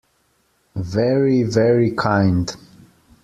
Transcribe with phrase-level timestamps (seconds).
[0.77, 2.55] Very, very kind.